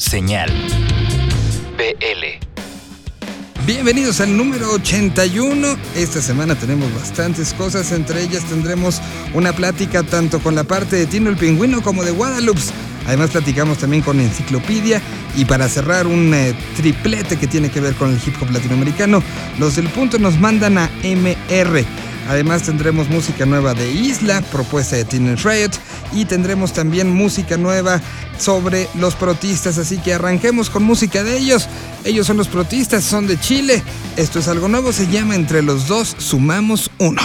Señal 0.00 0.50
BL. 1.76 3.66
Bienvenidos 3.66 4.22
al 4.22 4.34
número 4.34 4.72
81. 4.72 5.76
Esta 5.94 6.22
semana 6.22 6.54
tenemos 6.54 6.92
bastantes 6.94 7.52
cosas, 7.52 7.92
entre 7.92 8.22
ellas 8.22 8.42
tendremos 8.44 9.02
una 9.34 9.52
plática 9.52 10.02
tanto 10.02 10.40
con 10.40 10.54
la 10.54 10.64
parte 10.64 10.96
de 10.96 11.06
Tino 11.06 11.28
el 11.28 11.36
Pingüino 11.36 11.82
como 11.82 12.02
de 12.02 12.12
Guadalupe. 12.12 12.62
Además 13.06 13.28
platicamos 13.30 13.76
también 13.76 14.02
con 14.02 14.18
Enciclopedia 14.20 15.02
y 15.36 15.44
para 15.44 15.68
cerrar 15.68 16.06
un 16.06 16.32
eh, 16.32 16.54
triplete 16.76 17.36
que 17.36 17.46
tiene 17.46 17.70
que 17.70 17.80
ver 17.80 17.94
con 17.94 18.10
el 18.10 18.20
hip 18.26 18.34
hop 18.40 18.50
latinoamericano, 18.50 19.22
los 19.58 19.76
del 19.76 19.90
punto 19.90 20.18
nos 20.18 20.40
mandan 20.40 20.78
a 20.78 20.90
MR. 21.04 21.84
Además 22.30 22.62
tendremos 22.62 23.08
música 23.08 23.44
nueva 23.44 23.74
de 23.74 23.90
Isla, 23.90 24.40
propuesta 24.52 24.94
de 24.94 25.04
Teenage 25.04 25.48
Riot, 25.48 25.72
y 26.12 26.26
tendremos 26.26 26.72
también 26.72 27.12
música 27.12 27.56
nueva 27.56 28.00
sobre 28.38 28.88
los 28.94 29.16
protistas, 29.16 29.78
así 29.78 29.98
que 29.98 30.14
arranquemos 30.14 30.70
con 30.70 30.84
música 30.84 31.24
de 31.24 31.36
ellos. 31.36 31.66
Ellos 32.04 32.28
son 32.28 32.36
los 32.36 32.46
protistas, 32.46 33.02
son 33.02 33.26
de 33.26 33.36
Chile. 33.40 33.82
Esto 34.16 34.38
es 34.38 34.46
algo 34.46 34.68
nuevo, 34.68 34.92
se 34.92 35.08
llama 35.08 35.34
Entre 35.34 35.60
los 35.60 35.88
dos 35.88 36.14
sumamos 36.18 36.92
uno. 36.98 37.20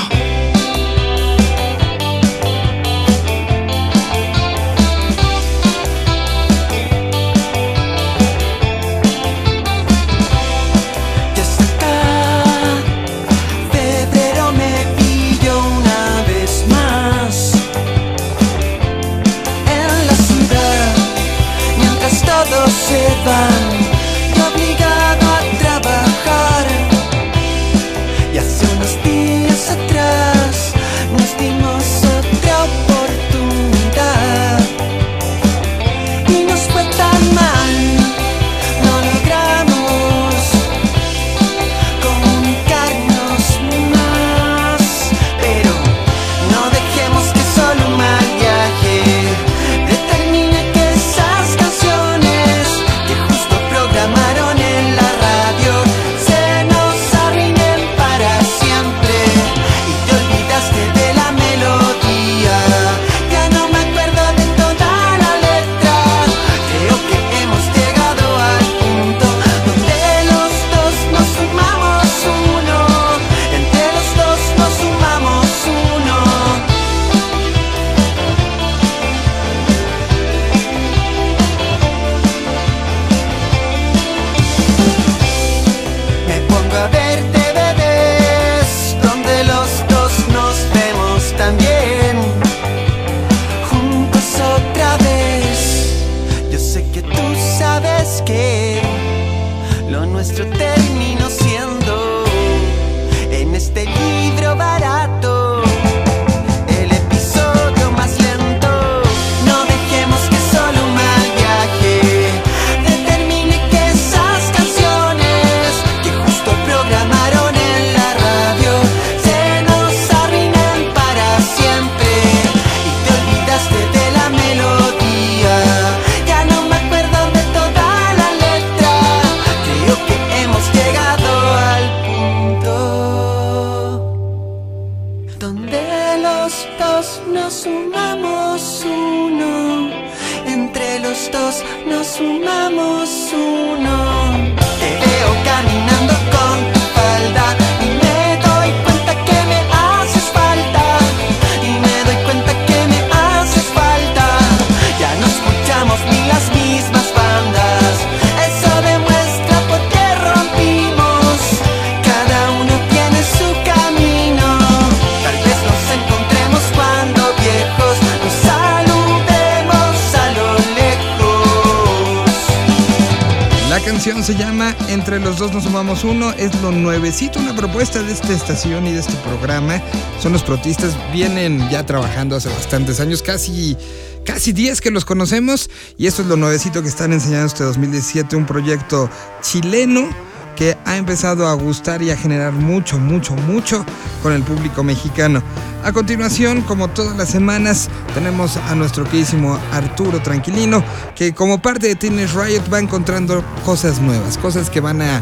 Se 174.06 174.36
llama 174.36 174.76
Entre 174.88 175.20
los 175.20 175.40
dos 175.40 175.52
nos 175.52 175.64
sumamos 175.64 176.04
uno. 176.04 176.32
Es 176.34 176.54
lo 176.62 176.72
nuevecito, 176.72 177.40
una 177.40 177.56
propuesta 177.56 178.04
de 178.04 178.14
esta 178.14 178.34
estación 178.34 178.86
y 178.86 178.92
de 178.92 179.00
este 179.00 179.16
programa. 179.16 179.82
Son 180.22 180.32
los 180.32 180.44
protistas, 180.44 180.96
vienen 181.12 181.68
ya 181.72 181.88
trabajando 181.88 182.36
hace 182.36 182.50
bastantes 182.50 183.00
años, 183.00 183.24
casi, 183.24 183.76
casi 184.24 184.54
10 184.54 184.80
que 184.82 184.92
los 184.92 185.06
conocemos. 185.06 185.72
Y 185.98 186.06
esto 186.06 186.22
es 186.22 186.28
lo 186.28 186.36
nuevecito 186.36 186.84
que 186.84 186.88
están 186.88 187.14
enseñando 187.14 187.48
este 187.48 187.64
2017, 187.64 188.36
un 188.36 188.46
proyecto 188.46 189.10
chileno 189.42 190.08
que 190.56 190.78
ha 190.86 190.98
empezado 190.98 191.48
a 191.48 191.54
gustar 191.56 192.04
y 192.04 192.12
a 192.12 192.18
generar 192.18 192.54
mucho, 192.54 193.00
mucho, 193.00 193.34
mucho 193.34 193.84
con 194.22 194.34
el 194.34 194.44
público 194.44 194.84
mexicano. 194.84 195.42
A 195.86 195.94
continuación, 195.94 196.64
como 196.64 196.88
todas 196.88 197.16
las 197.16 197.30
semanas, 197.30 197.90
tenemos 198.16 198.58
a 198.58 198.74
nuestro 198.74 199.04
queridísimo 199.04 199.60
Arturo 199.72 200.20
Tranquilino, 200.20 200.84
que 201.16 201.36
como 201.36 201.62
parte 201.62 201.86
de 201.86 201.94
Teenage 201.94 202.34
Riot 202.34 202.64
va 202.74 202.80
encontrando 202.80 203.46
cosas 203.64 204.02
nuevas, 204.02 204.40
cosas 204.40 204.72
que 204.72 204.80
van 204.80 205.04
a, 205.04 205.22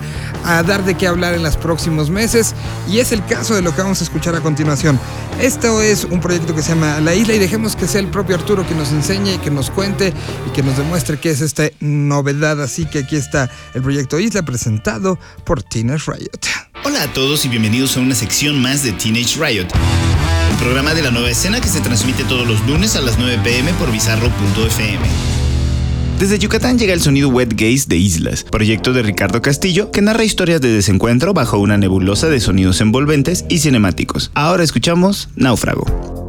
dar 0.63 0.85
de 0.85 0.95
qué 0.95 1.05
hablar 1.05 1.33
en 1.33 1.43
los 1.43 1.57
próximos 1.57 2.09
meses, 2.09 2.55
y 2.87 2.99
es 2.99 3.11
el 3.11 3.25
caso 3.25 3.55
de 3.55 3.61
lo 3.61 3.75
que 3.75 3.81
vamos 3.81 3.99
a 3.99 4.05
escuchar 4.05 4.37
a 4.37 4.39
continuación. 4.39 4.97
Esto 5.41 5.81
es 5.81 6.05
un 6.05 6.21
proyecto 6.21 6.55
que 6.55 6.61
se 6.61 6.69
llama 6.69 7.01
La 7.01 7.13
Isla 7.13 7.33
y 7.33 7.39
dejemos 7.39 7.75
que 7.75 7.85
sea 7.85 7.99
el 7.99 8.07
propio 8.07 8.37
Arturo 8.37 8.65
que 8.65 8.73
nos 8.73 8.93
enseñe, 8.93 9.41
que 9.41 9.51
nos 9.51 9.69
cuente 9.69 10.13
y 10.47 10.51
que 10.51 10.63
nos 10.63 10.77
demuestre 10.77 11.19
qué 11.19 11.31
es 11.31 11.41
esta 11.41 11.63
novedad. 11.81 12.61
Así 12.61 12.85
que 12.85 12.99
aquí 12.99 13.17
está 13.17 13.49
el 13.73 13.81
proyecto 13.81 14.17
Isla 14.17 14.43
presentado 14.43 15.19
por 15.43 15.61
Teenage 15.61 16.09
Riot. 16.09 16.39
Hola 16.85 17.03
a 17.03 17.11
todos 17.11 17.43
y 17.43 17.49
bienvenidos 17.49 17.97
a 17.97 17.99
una 17.99 18.15
sección 18.15 18.61
más 18.61 18.81
de 18.83 18.93
Teenage 18.93 19.37
Riot 19.43 19.67
programa 20.63 20.93
de 20.93 21.01
la 21.01 21.11
nueva 21.11 21.29
escena 21.29 21.59
que 21.59 21.67
se 21.67 21.81
transmite 21.81 22.23
todos 22.23 22.47
los 22.47 22.65
lunes 22.65 22.95
a 22.95 23.01
las 23.01 23.19
9 23.19 23.37
pm 23.43 23.73
por 23.73 23.91
bizarro.fm. 23.91 25.05
Desde 26.17 26.39
Yucatán 26.39 26.79
llega 26.79 26.93
el 26.93 27.01
sonido 27.01 27.27
Wet 27.27 27.51
Gaze 27.51 27.85
de 27.87 27.97
Islas, 27.97 28.45
proyecto 28.45 28.93
de 28.93 29.03
Ricardo 29.03 29.41
Castillo 29.41 29.91
que 29.91 30.01
narra 30.01 30.23
historias 30.23 30.61
de 30.61 30.69
desencuentro 30.69 31.33
bajo 31.33 31.57
una 31.57 31.77
nebulosa 31.77 32.29
de 32.29 32.39
sonidos 32.39 32.79
envolventes 32.79 33.43
y 33.49 33.59
cinemáticos. 33.59 34.31
Ahora 34.35 34.63
escuchamos 34.63 35.27
Náufrago. 35.35 36.22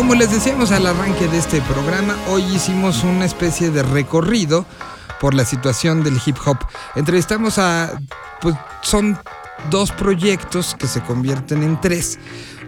Como 0.00 0.14
les 0.14 0.30
decíamos 0.30 0.72
al 0.72 0.86
arranque 0.86 1.28
de 1.28 1.36
este 1.36 1.60
programa, 1.60 2.16
hoy 2.30 2.42
hicimos 2.44 3.04
una 3.04 3.26
especie 3.26 3.68
de 3.68 3.82
recorrido 3.82 4.64
por 5.20 5.34
la 5.34 5.44
situación 5.44 6.02
del 6.02 6.18
hip 6.24 6.38
hop. 6.46 6.56
Entrevistamos 6.94 7.58
a, 7.58 8.00
pues 8.40 8.56
son 8.80 9.18
dos 9.68 9.92
proyectos 9.92 10.74
que 10.74 10.86
se 10.86 11.02
convierten 11.02 11.62
en 11.62 11.78
tres. 11.82 12.18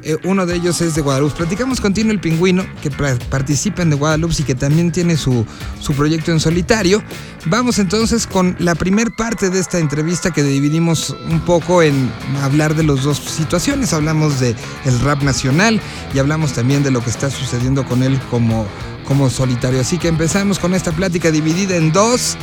Eh, 0.04 0.16
uno 0.24 0.46
de 0.46 0.56
ellos 0.56 0.80
es 0.80 0.94
de 0.94 1.00
Guadalupe. 1.00 1.36
Platicamos 1.36 1.80
con 1.80 1.94
Tino 1.94 2.10
el 2.10 2.20
Pingüino, 2.20 2.64
que 2.82 2.90
participa 2.90 3.82
en 3.82 3.90
de 3.90 3.96
Guadalupe 3.96 4.34
y 4.38 4.42
que 4.42 4.54
también 4.54 4.90
tiene 4.90 5.16
su, 5.16 5.46
su 5.80 5.92
proyecto 5.94 6.32
en 6.32 6.40
solitario. 6.40 7.02
Vamos 7.46 7.78
entonces 7.78 8.26
con 8.26 8.56
la 8.58 8.74
primer 8.74 9.12
parte 9.12 9.50
de 9.50 9.60
esta 9.60 9.78
entrevista 9.78 10.30
que 10.30 10.42
dividimos 10.42 11.16
un 11.30 11.40
poco 11.40 11.82
en 11.82 12.10
hablar 12.42 12.74
de 12.74 12.82
las 12.82 13.02
dos 13.02 13.18
situaciones. 13.18 13.92
Hablamos 13.92 14.40
de 14.40 14.56
rap 15.02 15.22
nacional 15.22 15.80
y 16.14 16.18
hablamos 16.18 16.52
también 16.52 16.82
de 16.82 16.90
lo 16.90 17.02
que 17.02 17.10
está 17.10 17.30
sucediendo 17.30 17.84
con 17.84 18.02
él 18.02 18.18
como, 18.30 18.66
como 19.06 19.30
solitario. 19.30 19.80
Así 19.80 19.98
que 19.98 20.08
empezamos 20.08 20.58
con 20.58 20.74
esta 20.74 20.92
plática 20.92 21.30
dividida 21.30 21.76
en 21.76 21.92
dos. 21.92 22.36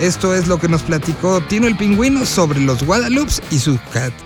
Esto 0.00 0.34
es 0.34 0.48
lo 0.48 0.58
que 0.58 0.68
nos 0.68 0.82
platicó 0.82 1.40
Tino 1.42 1.68
el 1.68 1.76
Pingüino 1.76 2.26
sobre 2.26 2.60
los 2.60 2.82
Guadalupes 2.82 3.40
y 3.52 3.58
su 3.60 3.78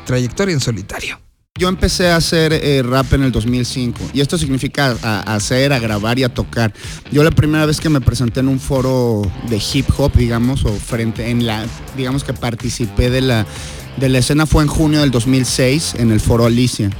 trayectoria 0.06 0.54
en 0.54 0.60
solitario. 0.60 1.27
Yo 1.58 1.68
empecé 1.68 2.08
a 2.08 2.16
hacer 2.16 2.52
eh, 2.52 2.84
rap 2.84 3.12
en 3.14 3.24
el 3.24 3.32
2005 3.32 4.10
y 4.14 4.20
esto 4.20 4.38
significa 4.38 4.92
hacer, 5.26 5.72
a 5.72 5.80
grabar 5.80 6.16
y 6.16 6.22
a 6.22 6.28
tocar. 6.28 6.72
Yo 7.10 7.24
la 7.24 7.32
primera 7.32 7.66
vez 7.66 7.80
que 7.80 7.88
me 7.88 8.00
presenté 8.00 8.40
en 8.40 8.48
un 8.48 8.60
foro 8.60 9.22
de 9.50 9.60
hip 9.72 9.86
hop, 9.96 10.12
digamos, 10.14 10.64
o 10.64 10.72
frente 10.72 11.30
en 11.30 11.46
la, 11.46 11.66
digamos 11.96 12.22
que 12.22 12.32
participé 12.32 13.10
de 13.10 13.22
la, 13.22 13.44
de 13.96 14.08
la 14.08 14.18
escena 14.18 14.46
fue 14.46 14.62
en 14.62 14.68
junio 14.68 15.00
del 15.00 15.10
2006 15.10 15.96
en 15.98 16.12
el 16.12 16.20
foro 16.20 16.46
Alicia. 16.46 16.90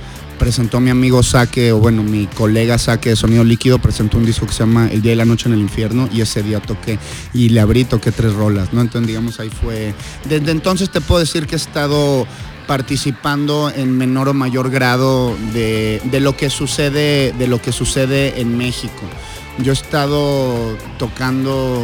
Presentó 0.41 0.81
mi 0.81 0.91
amigo 0.91 1.23
Saque, 1.23 1.71
o 1.73 1.79
bueno, 1.79 2.03
mi 2.03 2.27
colega 2.27 2.79
Saque 2.79 3.11
de 3.11 3.17
Sonido 3.17 3.45
Líquido, 3.45 3.79
presentó 3.79 4.19
un 4.19 4.27
disco 4.27 4.47
que 4.47 4.53
se 4.53 4.61
llama 4.61 4.89
El 4.91 5.03
Día 5.03 5.13
y 5.13 5.17
la 5.17 5.25
Noche 5.25 5.49
en 5.49 5.55
el 5.55 5.61
Infierno 5.61 6.09
y 6.13 6.21
ese 6.21 6.43
día 6.43 6.61
toqué 6.61 6.99
y 7.33 7.51
le 7.51 7.61
abrí, 7.61 7.85
toqué 7.85 8.11
tres 8.11 8.35
rolas, 8.35 8.73
¿no? 8.73 8.81
Entonces, 8.81 9.07
digamos, 9.07 9.39
ahí 9.39 9.51
fue... 9.51 9.95
Desde 10.29 10.51
entonces 10.51 10.91
te 10.91 11.01
puedo 11.01 11.21
decir 11.21 11.47
que 11.47 11.55
he 11.55 11.59
estado 11.59 12.27
participando 12.69 13.73
en 13.75 13.97
menor 13.97 14.29
o 14.29 14.35
mayor 14.35 14.71
grado 14.71 15.35
de, 15.55 16.01
lo 16.21 16.37
que 16.37 16.51
sucede, 16.51 17.33
de 17.33 17.49
lo 17.49 17.61
que 17.61 17.73
sucede 17.73 18.41
en 18.41 18.57
México. 18.57 19.03
Yo 19.59 19.73
he 19.73 19.75
estado 19.75 20.77
tocando 20.99 21.83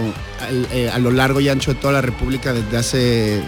eh, 0.70 0.90
a 0.92 0.98
lo 0.98 1.10
largo 1.10 1.40
y 1.40 1.48
ancho 1.48 1.72
de 1.72 1.80
toda 1.80 1.94
la 1.94 2.02
República 2.02 2.52
desde 2.52 2.76
hace 2.76 3.42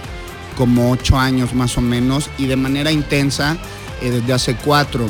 como 0.57 0.91
ocho 0.91 1.19
años 1.19 1.55
más 1.55 1.77
o 1.77 1.83
menos 1.83 2.31
y 2.39 2.47
de 2.47 2.57
manera 2.57 2.91
intensa 2.91 3.59
eh, 4.01 4.11
desde 4.11 4.33
hace 4.33 4.57
cuatro 4.57 5.07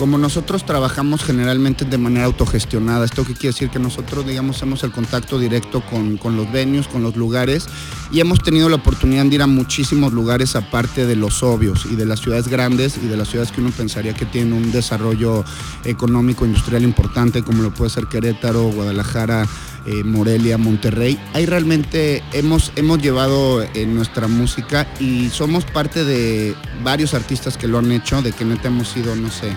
como 0.00 0.16
nosotros 0.16 0.64
trabajamos 0.64 1.22
generalmente 1.22 1.84
de 1.84 1.98
manera 1.98 2.24
autogestionada, 2.24 3.04
esto 3.04 3.22
qué 3.22 3.34
quiere 3.34 3.52
decir 3.52 3.68
que 3.68 3.78
nosotros, 3.78 4.26
digamos, 4.26 4.56
hacemos 4.56 4.82
el 4.82 4.92
contacto 4.92 5.38
directo 5.38 5.82
con, 5.82 6.18
los 6.34 6.50
venues, 6.50 6.88
con 6.88 7.02
los 7.02 7.16
lugares, 7.16 7.66
y 8.10 8.20
hemos 8.20 8.42
tenido 8.42 8.70
la 8.70 8.76
oportunidad 8.76 9.26
de 9.26 9.34
ir 9.34 9.42
a 9.42 9.46
muchísimos 9.46 10.14
lugares 10.14 10.56
aparte 10.56 11.04
de 11.04 11.16
los 11.16 11.42
obvios 11.42 11.84
y 11.84 11.96
de 11.96 12.06
las 12.06 12.20
ciudades 12.20 12.48
grandes 12.48 12.96
y 12.96 13.08
de 13.08 13.16
las 13.18 13.28
ciudades 13.28 13.52
que 13.52 13.60
uno 13.60 13.72
pensaría 13.76 14.14
que 14.14 14.24
tienen 14.24 14.54
un 14.54 14.72
desarrollo 14.72 15.44
económico, 15.84 16.46
industrial 16.46 16.82
importante, 16.82 17.42
como 17.42 17.62
lo 17.62 17.74
puede 17.74 17.90
ser 17.90 18.06
Querétaro, 18.06 18.70
Guadalajara, 18.70 19.46
eh, 19.84 20.02
Morelia, 20.02 20.56
Monterrey. 20.56 21.20
Ahí 21.34 21.44
realmente 21.44 22.22
hemos, 22.32 22.72
hemos 22.76 23.02
llevado 23.02 23.62
eh, 23.62 23.84
nuestra 23.84 24.28
música 24.28 24.88
y 24.98 25.28
somos 25.28 25.66
parte 25.66 26.04
de 26.04 26.54
varios 26.82 27.12
artistas 27.12 27.58
que 27.58 27.68
lo 27.68 27.78
han 27.78 27.92
hecho, 27.92 28.22
de 28.22 28.32
que 28.32 28.46
neta 28.46 28.68
hemos 28.68 28.96
ido, 28.96 29.14
no 29.14 29.30
sé, 29.30 29.54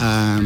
a 0.00 0.40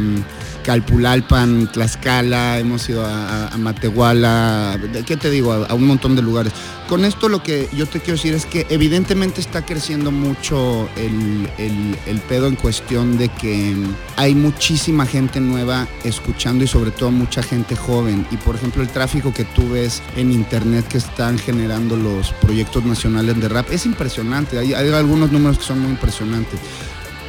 Calpulalpan, 0.65 1.71
Tlaxcala, 1.71 2.57
hemos 2.57 2.89
ido 2.89 3.05
a, 3.05 3.51
Matehuala, 3.57 4.79
¿qué 5.05 5.15
te 5.15 5.29
digo? 5.29 5.53
A, 5.53 5.73
un 5.75 5.85
montón 5.85 6.15
de 6.15 6.23
lugares. 6.23 6.53
Con 6.89 7.05
esto 7.05 7.29
lo 7.29 7.41
que 7.41 7.69
yo 7.73 7.85
te 7.85 7.99
quiero 7.99 8.13
decir 8.13 8.33
es 8.33 8.45
que 8.45 8.65
evidentemente 8.69 9.41
está 9.41 9.63
creciendo 9.63 10.11
mucho 10.11 10.89
el, 10.95 12.19
pedo 12.27 12.47
en 12.47 12.55
cuestión 12.55 13.17
de 13.17 13.29
que 13.29 13.75
hay 14.15 14.33
muchísima 14.33 15.05
gente 15.05 15.39
nueva 15.39 15.87
escuchando 16.03 16.63
y 16.63 16.67
sobre 16.67 16.89
todo 16.89 17.11
mucha 17.11 17.43
gente 17.43 17.75
joven. 17.75 18.25
Y 18.31 18.37
por 18.37 18.55
ejemplo 18.55 18.81
el 18.81 18.89
tráfico 18.89 19.33
que 19.33 19.45
tú 19.45 19.69
ves 19.69 20.01
en 20.15 20.31
internet 20.31 20.87
que 20.87 20.97
están 20.97 21.37
generando 21.37 21.95
los 21.95 22.31
proyectos 22.33 22.83
nacionales 22.83 23.39
de 23.39 23.49
rap 23.49 23.69
es 23.71 23.85
impresionante. 23.85 24.57
hay 24.57 24.73
algunos 24.73 25.31
números 25.31 25.59
que 25.59 25.65
son 25.65 25.79
muy 25.79 25.91
impresionantes. 25.91 26.59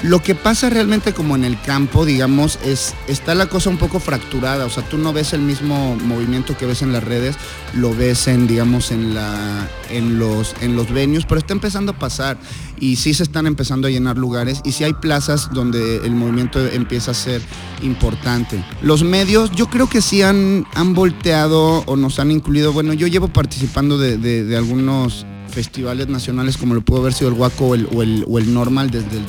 Lo 0.03 0.23
que 0.23 0.35
pasa 0.35 0.69
realmente 0.69 1.15
como 1.15 1.37
en 1.37 1.45
el 1.45 1.61
campo, 1.61 2.05
digamos, 2.05 2.59
es 2.63 2.95
está 3.09 3.35
la 3.35 3.47
cosa 3.47 3.71
un 3.71 3.79
poco 3.79 3.99
fracturada, 3.99 4.67
o 4.67 4.71
sea, 4.71 4.87
tú 4.89 4.99
no 4.99 5.13
ves 5.13 5.33
el 5.33 5.41
mismo 5.41 5.97
movimiento 5.97 6.57
que 6.57 6.67
ves 6.67 6.83
en 6.83 6.93
las 6.93 7.03
redes, 7.03 7.37
lo 7.75 7.95
ves 7.95 8.29
en 8.29 8.47
digamos 8.47 8.91
en 8.91 9.15
la 9.15 9.69
en 9.91 10.19
los 10.19 10.55
en 10.61 10.77
los 10.77 10.93
venues, 10.93 11.25
pero 11.25 11.39
está 11.39 11.55
empezando 11.55 11.93
a 11.93 11.99
pasar. 11.99 12.39
Y 12.79 12.97
sí 12.97 13.15
se 13.15 13.23
están 13.23 13.47
empezando 13.47 13.89
a 13.89 13.91
llenar 13.91 14.19
lugares 14.19 14.61
y 14.63 14.73
sí 14.73 14.85
hay 14.85 14.93
plazas 14.93 15.49
donde 15.51 15.97
el 16.05 16.11
movimiento 16.11 16.65
empieza 16.67 17.13
a 17.13 17.15
ser 17.15 17.41
importante. 17.81 18.63
Los 18.83 19.03
medios, 19.03 19.51
yo 19.53 19.71
creo 19.71 19.89
que 19.89 20.03
sí 20.03 20.21
han, 20.21 20.67
han 20.75 20.93
volteado 20.93 21.85
o 21.87 21.97
nos 21.97 22.19
han 22.19 22.31
incluido, 22.31 22.75
bueno, 22.75 22.93
yo 22.93 23.07
llevo 23.07 23.29
participando 23.29 23.97
de, 23.97 24.19
de 24.19 24.57
algunos 24.57 25.25
festivales 25.57 26.09
nacionales 26.09 26.59
como 26.59 26.75
lo 26.75 26.83
pudo 26.83 27.01
haber 27.01 27.15
sido 27.15 27.31
el 27.31 27.35
Guaco 27.35 27.69
o 27.69 28.03
el, 28.03 28.53
Normal 28.53 28.91
desde 28.91 29.17
el 29.17 29.27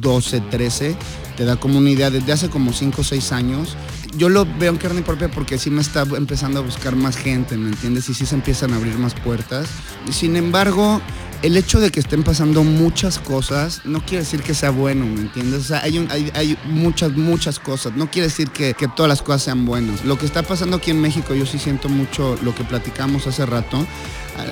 2012-13, 0.00 0.96
te 1.36 1.44
da 1.44 1.56
como 1.56 1.76
una 1.76 1.90
idea 1.90 2.10
desde 2.10 2.32
hace 2.32 2.48
como 2.48 2.72
5 2.72 3.02
o 3.02 3.04
6 3.04 3.32
años. 3.32 3.76
Yo 4.16 4.30
lo 4.30 4.46
veo 4.58 4.72
en 4.72 4.78
carne 4.78 5.02
propia 5.02 5.30
porque 5.30 5.58
sí 5.58 5.68
me 5.68 5.82
está 5.82 6.06
empezando 6.16 6.60
a 6.60 6.62
buscar 6.62 6.96
más 6.96 7.18
gente, 7.18 7.58
¿me 7.58 7.68
entiendes? 7.68 8.08
Y 8.08 8.14
sí 8.14 8.24
se 8.24 8.36
empiezan 8.36 8.72
a 8.72 8.76
abrir 8.76 8.98
más 8.98 9.12
puertas. 9.12 9.68
Sin 10.10 10.34
embargo, 10.34 11.02
el 11.42 11.56
hecho 11.58 11.78
de 11.78 11.90
que 11.90 12.00
estén 12.00 12.24
pasando 12.24 12.64
muchas 12.64 13.18
cosas 13.18 13.82
no 13.84 14.00
quiere 14.00 14.24
decir 14.24 14.42
que 14.42 14.54
sea 14.54 14.70
bueno, 14.70 15.04
¿me 15.04 15.20
entiendes? 15.20 15.60
O 15.60 15.64
sea, 15.64 15.82
hay, 15.82 16.08
hay, 16.34 16.58
muchas, 16.64 17.12
muchas 17.12 17.58
cosas. 17.58 17.94
No 17.96 18.10
quiere 18.10 18.28
decir 18.28 18.50
que, 18.50 18.74
todas 18.96 19.08
las 19.08 19.22
cosas 19.22 19.42
sean 19.42 19.66
buenas. 19.66 20.04
Lo 20.04 20.18
que 20.18 20.26
está 20.26 20.42
pasando 20.42 20.78
aquí 20.78 20.90
en 20.90 21.00
México, 21.00 21.34
yo 21.34 21.44
sí 21.44 21.58
siento 21.58 21.90
mucho 21.90 22.36
lo 22.42 22.54
que 22.54 22.64
platicamos 22.64 23.26
hace 23.26 23.44
rato. 23.44 23.86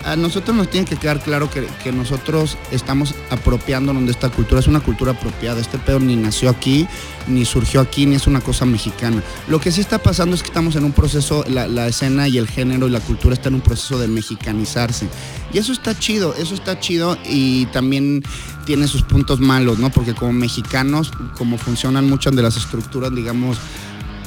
A, 0.05 0.16
nosotros 0.16 0.57
nos 0.57 0.71
tiene 0.71 0.87
que 0.87 0.97
quedar 0.97 1.21
claro 1.23 1.49
que, 1.50 1.93
nosotros 1.93 2.59
estamos 2.71 3.14
apropiándonos 3.31 4.05
de 4.05 4.11
esta 4.11 4.28
cultura. 4.28 4.61
Es 4.61 4.66
una 4.66 4.81
cultura 4.81 5.12
apropiada. 5.12 5.61
Este 5.61 5.78
pedo 5.78 6.00
ni 6.00 6.16
nació 6.16 6.50
aquí, 6.50 6.87
ni 7.28 7.45
surgió 7.45 7.81
aquí, 7.81 8.07
ni 8.07 8.16
es 8.16 8.26
una 8.26 8.40
cosa 8.40 8.64
mexicana. 8.66 9.23
Lo 9.49 9.61
que 9.61 9.71
sí 9.71 9.81
está 9.81 9.99
pasando 9.99 10.35
es 10.35 10.43
que 10.43 10.49
estamos 10.49 10.76
en 10.76 10.85
un 10.85 10.93
proceso, 10.93 11.45
la, 11.49 11.69
la 11.69 11.87
escena 11.87 12.28
y 12.28 12.38
el 12.38 12.49
género 12.49 12.88
y 12.88 12.90
la 12.90 13.00
cultura 13.00 13.35
está 13.35 13.49
en 13.49 13.57
un 13.57 13.61
proceso 13.61 13.99
de 13.99 14.09
mexicanizarse. 14.09 15.09
Y 15.52 15.59
eso 15.59 15.73
está 15.73 15.99
chido, 15.99 16.35
eso 16.35 16.55
está 16.55 16.78
chido 16.81 17.16
y 17.25 17.66
también 17.66 18.23
tiene 18.64 18.88
sus 18.88 19.02
puntos 19.02 19.40
malos, 19.40 19.78
¿no? 19.78 19.90
Porque 19.90 20.14
como 20.14 20.33
mexicanos, 20.33 21.12
como 21.38 21.57
funcionan 21.57 22.09
muchas 22.09 22.35
de 22.35 22.43
las 22.43 22.57
estructuras, 22.57 23.14
digamos, 23.14 23.59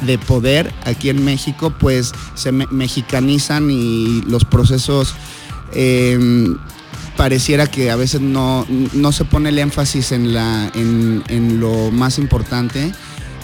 de 0.02 0.18
poder 0.18 0.74
aquí 0.86 1.10
en 1.10 1.24
México, 1.24 1.74
pues 1.78 2.14
se 2.34 2.52
mexicanizan 2.52 3.70
y 3.70 4.22
los 4.28 4.46
procesos 4.46 5.14
em, 5.74 6.58
pareciera 7.18 7.68
que 7.68 7.92
a 7.92 7.96
veces 7.96 8.22
no, 8.22 8.66
se 9.12 9.26
pone 9.26 9.50
el 9.50 9.60
énfasis 9.60 10.12
en, 10.12 10.34
la, 10.34 10.72
en, 10.74 11.24
en, 11.28 11.60
lo 11.60 11.92
más 11.92 12.18
importante. 12.18 12.92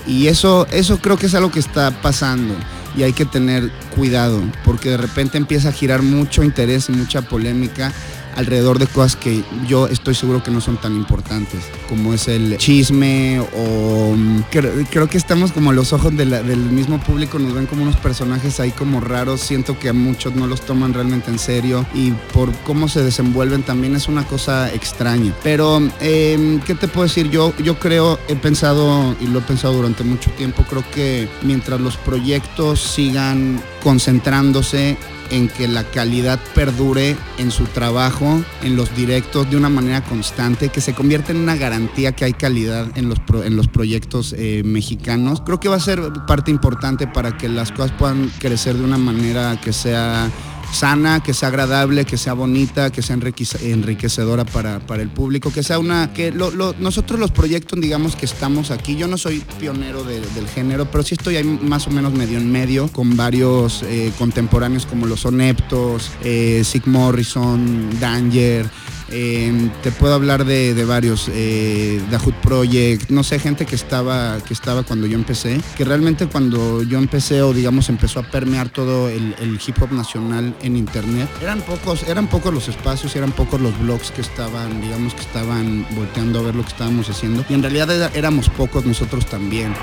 Y 0.08 0.28
eso, 0.28 0.68
eso 0.72 1.00
creo 1.00 1.18
que 1.18 1.26
es 1.26 1.36
algo 1.36 1.52
que 1.52 1.60
está 1.60 1.92
pasando 2.02 2.56
y 2.98 3.04
hay 3.04 3.14
que 3.14 3.26
tener 3.26 3.72
cuidado 3.96 4.42
porque 4.64 4.90
de 4.90 4.98
repente 4.98 5.38
empieza 5.38 5.70
a 5.70 5.72
girar 5.72 6.02
mucho 6.02 6.44
interés 6.44 6.90
y 6.90 6.94
mucha 6.94 7.24
polémica 7.24 7.92
alrededor 8.36 8.80
de 8.80 8.88
cosas 8.88 9.16
que 9.16 9.44
yo 9.68 9.88
estoy 9.88 10.16
seguro 10.16 10.44
que 10.44 10.52
no 10.52 10.62
son 10.62 10.78
tan 10.78 10.96
importantes, 10.96 11.62
como 11.90 12.14
es 12.14 12.28
el 12.28 12.58
chisme 12.58 13.40
o 13.40 14.14
mm, 14.16 14.42
creo, 14.52 15.08
que 15.08 15.18
estamos 15.18 15.52
como 15.52 15.72
los 15.74 15.94
ojos 15.94 16.16
del 16.16 16.58
mismo 16.58 17.00
público, 17.00 17.40
nos 17.40 17.54
ven 17.54 17.66
como 17.66 17.84
unos 17.84 17.96
personajes 17.98 18.60
ahí 18.60 18.72
como 18.72 19.00
raros, 19.00 19.42
siento 19.42 19.78
que 19.80 19.90
a 19.90 19.94
muchos 19.94 20.36
no 20.36 20.48
los 20.48 20.62
toman 20.62 20.94
realmente 20.94 21.32
en 21.32 21.40
serio 21.40 21.86
y 21.94 22.12
por 22.34 22.52
cómo 22.60 22.88
se 22.88 23.04
desenvuelven 23.04 23.64
también 23.64 23.96
es 23.96 24.08
una 24.08 24.26
cosa 24.26 24.74
extraña. 24.74 25.34
Pero, 25.44 25.82
em, 26.00 26.60
¿qué 26.62 26.76
te 26.76 26.88
puedo 26.88 27.08
decir? 27.08 27.30
Yo, 27.30 27.54
yo 27.58 27.80
creo, 27.80 28.20
he 28.28 28.36
pensado 28.36 29.16
y 29.22 29.28
lo 29.28 29.40
he 29.40 29.42
pensado 29.42 29.74
durante 29.74 30.04
mucho 30.04 30.32
tiempo, 30.32 30.66
creo 30.70 30.84
que 30.94 31.28
mientras 31.44 31.80
los 31.80 31.98
proyectos 31.98 32.82
sigan 32.82 33.62
concentrándose 33.86 34.98
en 35.30 35.48
que 35.48 35.68
la 35.68 35.84
calidad 35.84 36.40
perdure 36.56 37.16
en 37.38 37.52
su 37.52 37.66
trabajo, 37.66 38.42
en 38.64 38.76
los 38.76 38.96
directos 38.96 39.48
de 39.52 39.58
una 39.58 39.70
manera 39.70 40.04
constante, 40.04 40.70
que 40.70 40.82
se 40.82 40.96
convierta 40.96 41.32
en 41.32 41.38
una 41.38 41.56
garantía 41.56 42.12
que 42.12 42.26
hay 42.26 42.34
calidad 42.34 42.88
en 42.96 43.10
los, 43.10 43.20
en 43.44 43.56
los 43.56 43.68
proyectos 43.68 44.34
eh, 44.36 44.64
mexicanos. 44.66 45.44
Creo 45.46 45.60
que 45.60 45.70
va 45.70 45.76
a 45.76 45.80
ser 45.80 46.02
parte 46.26 46.50
importante 46.50 47.06
para 47.06 47.38
que 47.38 47.48
las 47.48 47.72
cosas 47.72 47.92
puedan 47.92 48.32
crecer 48.40 48.76
de 48.76 48.84
una 48.84 48.98
manera 48.98 49.62
que 49.62 49.72
sea 49.72 50.32
sana, 50.72 51.22
que 51.22 51.34
sea 51.34 51.50
agradable, 51.50 52.06
que 52.06 52.18
sea 52.18 52.34
bonita, 52.34 52.92
que 52.92 53.02
sea 53.02 53.16
enriquecedora 53.16 54.46
para, 54.46 54.80
para 54.80 55.02
el 55.02 55.10
público, 55.10 55.52
que 55.52 55.64
sea 55.64 55.80
una... 55.80 56.14
que 56.14 56.32
Nosotros 56.32 57.20
los 57.20 57.32
proyectos, 57.32 57.80
digamos 57.80 58.16
que 58.16 58.26
estamos 58.26 58.72
aquí, 58.72 58.96
yo 58.96 59.08
no 59.08 59.18
soy 59.18 59.44
pionero 59.60 60.04
del 60.04 60.48
género, 60.48 60.90
pero 60.92 61.04
sí 61.04 61.16
estoy 61.16 61.38
ahí 61.38 61.44
más 61.44 61.88
o 61.88 61.92
menos 61.92 62.14
medio 62.14 62.38
en 62.38 62.52
medio 62.52 62.88
con 62.90 63.16
varios 63.16 63.84
eh, 63.84 64.12
contemporáneos 64.18 64.86
como 64.86 65.06
los 65.06 65.26
Oneptos, 65.26 66.12
eh, 66.24 66.64
Sig 66.64 66.88
Morrison, 66.88 68.00
Danger, 68.00 68.70
Em, 69.10 69.70
te 69.84 69.92
puedo 69.92 70.14
hablar 70.14 70.46
de, 70.46 70.86
varios, 70.86 71.30
eh, 71.32 72.02
The 72.10 72.18
Hood 72.18 72.34
Project, 72.42 73.10
no 73.10 73.24
sé, 73.24 73.40
gente 73.40 73.66
que 73.66 73.76
estaba, 73.76 74.38
que 74.40 74.54
estaba 74.54 74.84
cuando 74.84 75.08
yo 75.08 75.16
empecé, 75.16 75.62
que 75.78 75.86
realmente 75.86 76.28
cuando 76.28 76.82
yo 76.84 76.98
empecé 76.98 77.42
o 77.42 77.54
digamos 77.54 77.90
empezó 77.90 78.20
a 78.20 78.24
permear 78.24 78.70
todo 78.70 79.10
el, 79.10 79.36
hip 79.66 79.82
hop 79.82 79.92
nacional 79.92 80.56
en 80.62 80.76
internet, 80.76 81.30
eran 81.42 81.62
pocos, 81.62 82.04
eran 82.04 82.28
pocos 82.28 82.54
los 82.54 82.68
espacios, 82.68 83.16
eran 83.16 83.32
pocos 83.32 83.62
los 83.62 83.78
blogs 83.80 84.12
que 84.12 84.22
estaban, 84.22 84.82
digamos 84.82 85.14
que 85.14 85.22
estaban 85.22 85.86
volteando 85.96 86.40
a 86.40 86.44
ver 86.44 86.56
lo 86.56 86.64
que 86.64 86.70
estábamos 86.70 87.10
haciendo. 87.10 87.46
Y 87.50 87.54
en 87.54 87.62
realidad 87.62 88.12
éramos 88.16 88.50
pocos 88.50 88.86
nosotros 88.86 89.26
también 89.26 89.74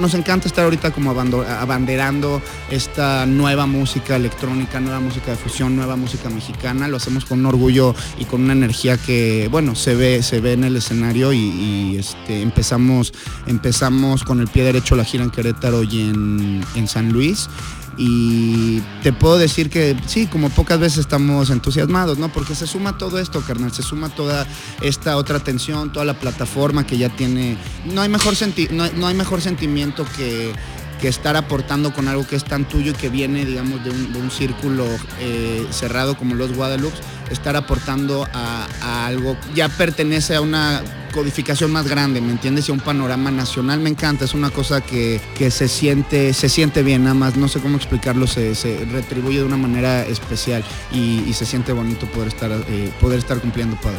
nos 0.00 0.14
encanta 0.14 0.48
estar 0.48 0.64
ahorita 0.64 0.90
como 0.92 1.10
abanderando 1.10 2.42
esta 2.70 3.26
nueva 3.26 3.66
música 3.66 4.16
electrónica, 4.16 4.80
nueva 4.80 5.00
música 5.00 5.32
de 5.32 5.36
fusión, 5.36 5.76
nueva 5.76 5.96
música 5.96 6.30
mexicana. 6.30 6.88
Lo 6.88 6.96
hacemos 6.96 7.24
con 7.24 7.40
un 7.40 7.46
orgullo 7.46 7.94
y 8.18 8.24
con 8.24 8.42
una 8.42 8.52
energía 8.52 8.96
que, 8.96 9.48
bueno, 9.50 9.74
se 9.74 9.94
ve, 9.94 10.22
se 10.22 10.40
ve 10.40 10.54
en 10.54 10.64
el 10.64 10.76
escenario 10.76 11.32
y, 11.32 11.96
este, 11.98 12.42
empezamos, 12.42 13.12
empezamos 13.46 14.24
con 14.24 14.40
el 14.40 14.48
pie 14.48 14.64
derecho 14.64 14.96
la 14.96 15.04
gira 15.04 15.24
en 15.24 15.30
Querétaro 15.30 15.82
y 15.82 16.00
en, 16.00 16.64
en 16.74 16.88
San 16.88 17.12
Luis 17.12 17.48
y 17.96 18.80
te 19.02 19.12
puedo 19.12 19.38
decir 19.38 19.70
que 19.70 19.96
sí, 20.06 20.26
como 20.26 20.48
pocas 20.50 20.78
veces 20.78 20.98
estamos 20.98 21.50
entusiasmados, 21.50 22.18
¿no? 22.18 22.32
Porque 22.32 22.54
se 22.54 22.66
suma 22.66 22.98
todo 22.98 23.18
esto, 23.18 23.40
carnal, 23.40 23.72
se 23.72 23.82
suma 23.82 24.08
toda 24.08 24.46
esta 24.80 25.16
otra 25.16 25.38
atención, 25.38 25.92
toda 25.92 26.04
la 26.04 26.14
plataforma 26.14 26.86
que 26.86 26.98
ya 26.98 27.08
tiene. 27.08 27.58
No 27.84 28.00
hay 28.00 28.08
mejor, 28.08 28.34
no 28.72 29.06
hay, 29.06 29.14
mejor 29.14 29.40
sentimiento 29.40 30.04
que, 30.16 30.52
estar 31.02 31.34
aportando 31.34 31.94
con 31.94 32.08
algo 32.08 32.26
que 32.26 32.36
es 32.36 32.44
tan 32.44 32.68
tuyo 32.68 32.92
y 32.92 32.94
que 32.94 33.08
viene, 33.08 33.46
digamos, 33.46 33.82
de 33.82 33.90
un, 33.90 34.30
círculo 34.30 34.84
eh, 35.18 35.66
cerrado 35.70 36.14
como 36.14 36.34
los 36.34 36.52
Guadalupe, 36.54 36.96
estar 37.30 37.56
aportando 37.56 38.28
a, 38.34 38.66
a, 38.82 39.06
algo, 39.06 39.34
ya 39.54 39.70
pertenece 39.70 40.36
a 40.36 40.42
una 40.42 40.82
codificación 41.10 41.70
más 41.72 41.88
grande, 41.88 42.20
¿me 42.20 42.32
entiendes? 42.32 42.68
Y 42.68 42.72
un 42.72 42.80
panorama 42.80 43.30
nacional 43.30 43.80
me 43.80 43.90
encanta, 43.90 44.24
es 44.24 44.34
una 44.34 44.50
cosa 44.50 44.80
que, 44.80 45.20
se, 45.50 45.68
siente, 45.68 46.32
se 46.32 46.48
siente 46.48 46.82
bien, 46.82 47.04
nada 47.04 47.14
más, 47.14 47.36
no 47.36 47.48
sé 47.48 47.60
cómo 47.60 47.76
explicarlo, 47.76 48.26
se, 48.26 48.54
retribuye 48.90 49.38
de 49.38 49.44
una 49.44 49.56
manera 49.56 50.04
especial 50.06 50.64
y, 50.92 51.32
se 51.32 51.46
siente 51.46 51.72
bonito 51.72 52.06
poder 52.06 52.28
estar, 52.28 52.50
eh, 52.50 52.90
poder 53.00 53.18
estar 53.18 53.40
cumpliendo 53.40 53.76
padre. 53.76 53.98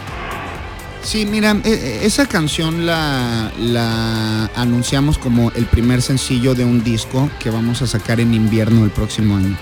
Sí, 1.03 1.25
mira, 1.25 1.59
e, 1.63 1.69
e, 1.69 2.05
esa 2.05 2.27
canción 2.27 2.85
la, 2.85 3.51
la 3.57 4.45
anunciamos 4.55 5.17
como 5.17 5.51
el 5.51 5.65
primer 5.65 6.01
sencillo 6.01 6.53
de 6.53 6.63
un 6.63 6.83
disco 6.83 7.29
que 7.39 7.49
vamos 7.49 7.81
a 7.81 7.87
sacar 7.87 8.19
en 8.19 8.33
invierno 8.35 8.81
del 8.81 8.91
próximo 8.91 9.37
año. 9.37 9.57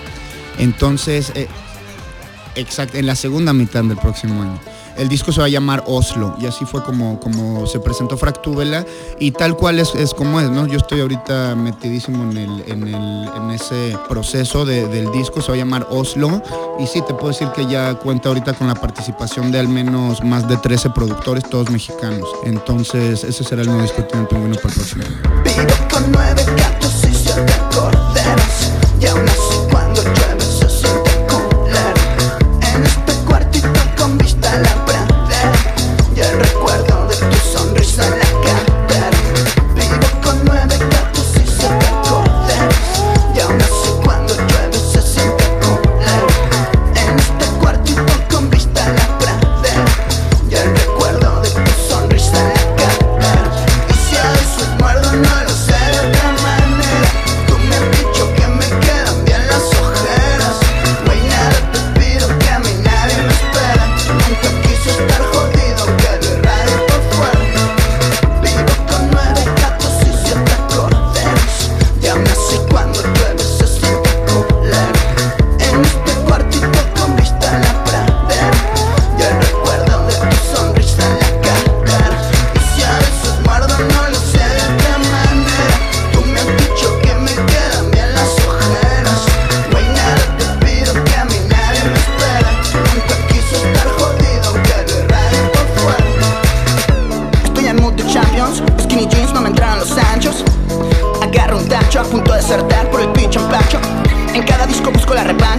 Entonces, 0.58 1.32
eh, 1.34 1.48
exacto, 2.56 2.98
en 2.98 3.06
la 3.06 3.14
segunda 3.14 3.54
mitad 3.54 3.82
del 3.82 3.96
próximo 3.96 4.42
año 4.42 4.60
el 5.00 5.08
disco 5.08 5.32
se 5.32 5.40
va 5.40 5.46
a 5.46 5.48
llamar 5.48 5.82
Oslo. 5.86 6.36
Y 6.38 6.46
así 6.46 6.64
fue 6.64 6.82
como, 6.82 7.18
como 7.18 7.66
se 7.66 7.80
presentó 7.80 8.16
Fractúbela. 8.16 8.84
Y 9.18 9.30
tal 9.32 9.56
cual 9.56 9.78
es, 9.78 10.14
como 10.14 10.40
es, 10.40 10.50
¿no? 10.50 10.66
Yo 10.66 10.76
estoy 10.76 11.00
ahorita 11.00 11.54
metidísimo 11.56 12.30
en, 12.30 12.36
el, 12.36 12.64
en, 12.66 12.82
el, 12.86 13.30
en 13.34 13.50
ese 13.50 13.98
proceso 14.08 14.64
del 14.64 15.10
disco, 15.12 15.40
se 15.40 15.48
va 15.48 15.54
a 15.54 15.58
llamar 15.58 15.86
Oslo. 15.90 16.42
Y 16.78 16.86
sí, 16.86 17.02
te 17.06 17.14
puedo 17.14 17.28
decir 17.28 17.48
que 17.54 17.66
ya 17.66 17.94
cuenta 17.94 18.28
ahorita 18.28 18.52
con 18.52 18.68
la 18.68 18.74
participación 18.74 19.50
de 19.50 19.58
al 19.58 19.68
menos 19.68 20.22
más 20.22 20.46
de 20.46 20.56
13 20.56 20.90
productores, 20.90 21.44
todos 21.48 21.70
mexicanos. 21.70 22.28
Entonces 22.44 23.24
ese 23.24 23.42
será 23.42 23.62
el 23.62 23.68
nuevo 23.68 23.82
disco 23.82 23.96
que 23.96 24.02
para 24.02 24.44
el 24.44 24.58
próximo 24.58 25.04
con 25.90 26.12
nueve 26.12 26.44
gatos 26.56 27.04
y 27.04 27.74
corderos. 27.74 28.72
Cuando 29.70 30.02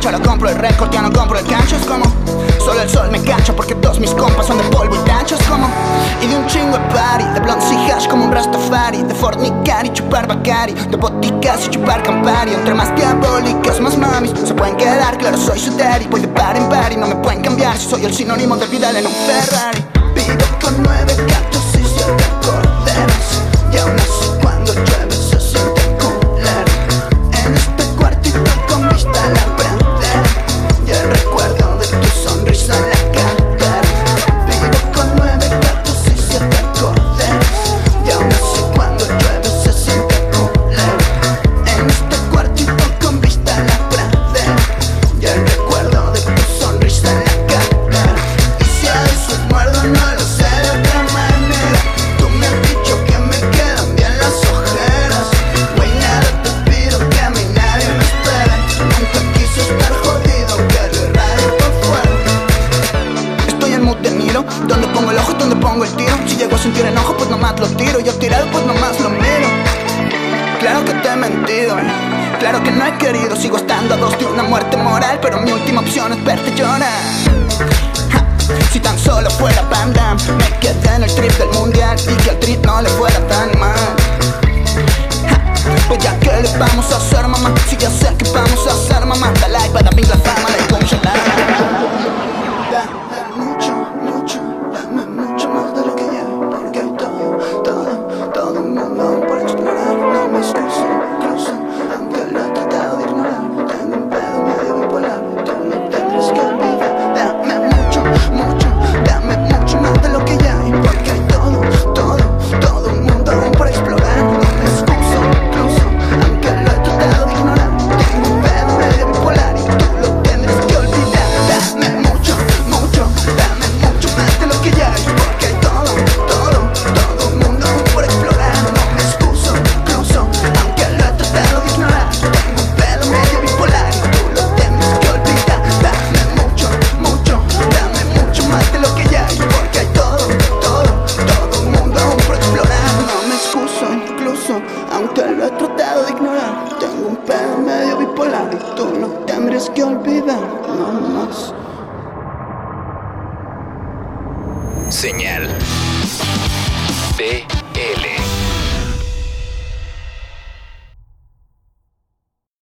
cancha 0.01 0.11
Lo 0.11 0.21
compro 0.21 0.49
el 0.49 0.55
récord, 0.55 0.91
ya 0.91 1.01
no 1.01 1.11
compro 1.11 1.37
el 1.37 1.45
cancho 1.45 1.75
Es 1.75 1.85
como, 1.85 2.05
solo 2.59 2.81
el 2.81 2.89
sol 2.89 3.09
me 3.11 3.21
cancha 3.21 3.53
Porque 3.53 3.75
todos 3.75 3.99
mis 3.99 4.11
compas 4.11 4.47
son 4.47 4.57
de 4.57 4.63
polvo 4.65 4.95
y 4.95 4.99
tancho 5.07 5.37
como, 5.49 5.69
y 6.21 6.27
de 6.27 6.35
un 6.35 6.47
chingo 6.47 6.77
de 6.77 6.83
party 6.93 7.25
De 7.33 7.39
blondes 7.39 7.71
y 7.71 7.91
hash 7.91 8.07
como 8.07 8.25
un 8.25 8.31
rastafari 8.31 9.03
De 9.03 9.13
fornicar 9.13 9.85
y 9.85 9.93
chupar 9.93 10.27
bacari 10.27 10.73
De 10.73 10.97
boticas 10.97 11.67
y 11.67 11.69
chupar 11.69 12.01
campari 12.03 12.53
Entre 12.53 12.73
más 12.73 12.93
diabólicas, 12.95 13.79
más 13.79 13.97
mamis 13.97 14.33
Se 14.43 14.53
pueden 14.53 14.75
quedar, 14.75 15.17
claro 15.17 15.37
soy 15.37 15.59
su 15.59 15.75
daddy 15.77 16.07
Voy 16.07 16.21
de 16.21 16.27
par 16.29 16.55
en 16.57 16.67
par 16.69 16.91
y 16.91 16.97
no 16.97 17.07
me 17.07 17.15
pueden 17.15 17.41
cambiar 17.41 17.77
Si 17.77 17.89
soy 17.89 18.05
el 18.05 18.13
sinónimo 18.13 18.57
de 18.57 18.67
vida 18.67 18.89
en 18.91 19.05
un 19.05 19.13
Ferrari 19.13 19.85
Vivo 20.15 20.45
con 20.61 20.83
9K 20.83 21.50